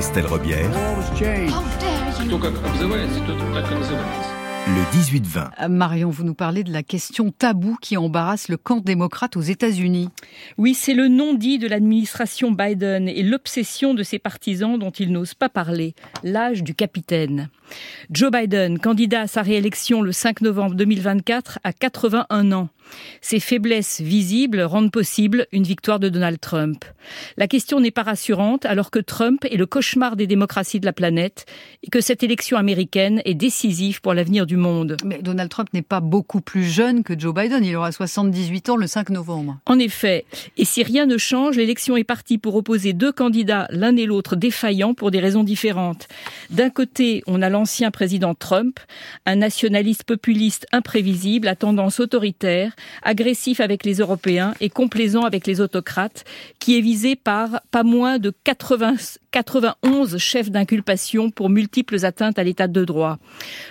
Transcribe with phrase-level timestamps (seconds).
[0.00, 0.70] Christelle Robière.
[4.66, 5.50] Le 18-20.
[5.60, 9.42] Euh, Marion, vous nous parlez de la question taboue qui embarrasse le camp démocrate aux
[9.42, 10.08] États-Unis.
[10.56, 15.34] Oui, c'est le non-dit de l'administration Biden et l'obsession de ses partisans dont ils n'osent
[15.34, 15.94] pas parler,
[16.24, 17.50] l'âge du capitaine.
[18.08, 22.68] Joe Biden, candidat à sa réélection le 5 novembre 2024, a 81 ans.
[23.20, 26.84] Ses faiblesses visibles rendent possible une victoire de Donald Trump.
[27.36, 30.92] La question n'est pas rassurante alors que Trump est le cauchemar des démocraties de la
[30.92, 31.46] planète
[31.82, 34.96] et que cette élection américaine est décisive pour l'avenir du monde.
[35.04, 37.64] Mais Donald Trump n'est pas beaucoup plus jeune que Joe Biden.
[37.64, 39.58] Il aura 78 ans le 5 novembre.
[39.66, 40.24] En effet.
[40.56, 44.36] Et si rien ne change, l'élection est partie pour opposer deux candidats, l'un et l'autre
[44.36, 46.08] défaillants pour des raisons différentes.
[46.50, 48.80] D'un côté, on a l'ancien président Trump,
[49.26, 52.72] un nationaliste populiste imprévisible à tendance autoritaire,
[53.02, 56.24] agressif avec les Européens et complaisant avec les autocrates,
[56.58, 58.94] qui est visé par pas moins de 80,
[59.30, 63.18] 91 chefs d'inculpation pour multiples atteintes à l'état de droit.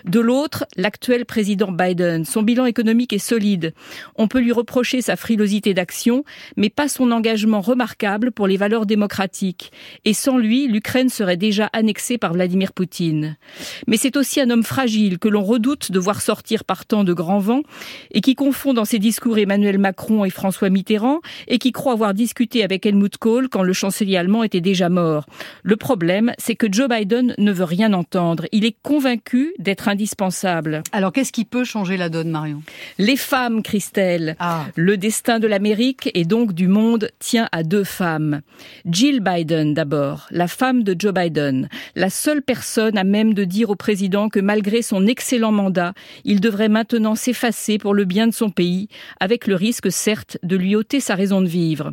[0.05, 2.25] De l'autre, l'actuel président Biden.
[2.25, 3.73] Son bilan économique est solide.
[4.15, 6.23] On peut lui reprocher sa frilosité d'action,
[6.55, 9.71] mais pas son engagement remarquable pour les valeurs démocratiques.
[10.05, 13.37] Et sans lui, l'Ukraine serait déjà annexée par Vladimir Poutine.
[13.87, 17.13] Mais c'est aussi un homme fragile que l'on redoute de voir sortir par temps de
[17.13, 17.63] grands vents
[18.11, 22.13] et qui confond dans ses discours Emmanuel Macron et François Mitterrand et qui croit avoir
[22.13, 25.25] discuté avec Helmut Kohl quand le chancelier allemand était déjà mort.
[25.63, 28.45] Le problème, c'est que Joe Biden ne veut rien entendre.
[28.51, 30.83] Il est convaincu d'être indispensable.
[30.91, 32.61] Alors qu'est-ce qui peut changer la donne, Marion?
[32.97, 34.35] Les femmes, Christelle.
[34.39, 34.65] Ah.
[34.75, 38.41] Le destin de l'Amérique et donc du monde tient à deux femmes.
[38.85, 43.69] Jill Biden d'abord, la femme de Joe Biden, la seule personne à même de dire
[43.69, 43.75] au
[44.31, 48.87] que malgré son excellent mandat, il devrait maintenant s'effacer pour le bien de son pays,
[49.19, 51.91] avec le risque certes de lui ôter sa raison de vivre.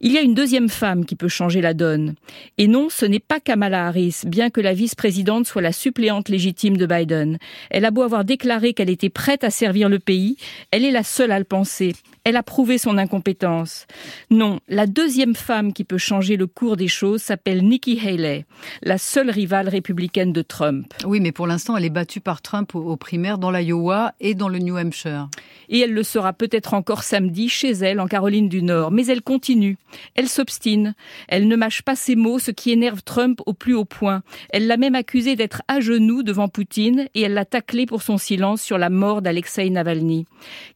[0.00, 2.14] Il y a une deuxième femme qui peut changer la donne.
[2.56, 6.76] Et non, ce n'est pas Kamala Harris, bien que la vice-présidente soit la suppléante légitime
[6.76, 7.38] de Biden.
[7.70, 10.36] Elle a beau avoir déclaré qu'elle était prête à servir le pays,
[10.70, 11.94] elle est la seule à le penser.
[12.24, 13.86] Elle a prouvé son incompétence.
[14.30, 18.44] Non, la deuxième femme qui peut changer le cours des choses s'appelle Nikki Haley,
[18.82, 20.92] la seule rivale républicaine de Trump.
[21.06, 24.48] Oui, mais pour l'instant, elle est battue par Trump aux primaires dans l'Iowa et dans
[24.48, 25.28] le New Hampshire.
[25.70, 28.90] Et elle le sera peut-être encore samedi chez elle en Caroline du Nord.
[28.90, 29.76] Mais elle continue.
[30.14, 30.94] Elle s'obstine.
[31.28, 34.22] Elle ne mâche pas ses mots, ce qui énerve Trump au plus haut point.
[34.50, 38.18] Elle l'a même accusé d'être à genoux devant Poutine et elle l'a taclé pour son
[38.18, 40.26] silence sur la mort d'Alexei Navalny.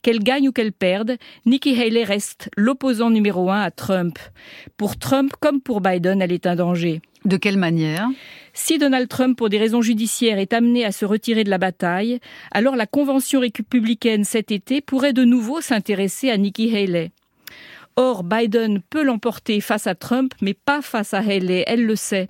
[0.03, 4.19] Qu'elle gagne ou qu'elle perde, Nikki Haley reste l'opposant numéro un à Trump.
[4.77, 7.01] Pour Trump comme pour Biden, elle est un danger.
[7.25, 8.09] De quelle manière?
[8.53, 12.19] Si Donald Trump, pour des raisons judiciaires, est amené à se retirer de la bataille,
[12.51, 17.13] alors la convention républicaine cet été pourrait de nouveau s'intéresser à Nikki Haley.
[17.97, 22.29] Or, Biden peut l'emporter face à Trump, mais pas face à Haley, elle le sait.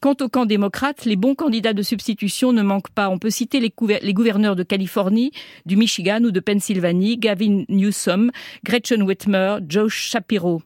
[0.00, 3.08] Quant au camp démocrate, les bons candidats de substitution ne manquent pas.
[3.08, 3.72] On peut citer les,
[4.12, 5.32] gouverneurs de Californie,
[5.66, 8.30] du Michigan ou de Pennsylvanie, Gavin Newsom,
[8.64, 10.62] Gretchen Whitmer, Joe Shapiro.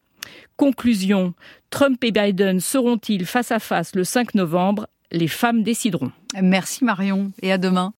[0.56, 1.34] Conclusion,
[1.70, 4.86] Trump et Biden seront-ils face à face le 5 novembre?
[5.10, 6.12] Les femmes décideront.
[6.41, 7.92] Merci Marion et à demain.